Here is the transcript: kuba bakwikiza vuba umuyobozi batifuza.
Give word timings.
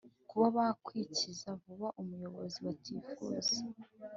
kuba 0.29 0.45
bakwikiza 0.55 1.49
vuba 1.61 1.87
umuyobozi 2.01 2.57
batifuza. 2.65 3.57